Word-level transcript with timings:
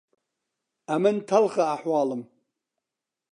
ئەمن 0.89 1.17
تەڵخە 1.29 1.63
ئەحوالم 1.73 2.21